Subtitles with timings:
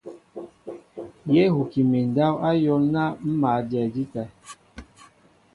[1.33, 4.23] Yé huki mi ndáw áyól ná ḿ mǎl a jɛɛ ndíta.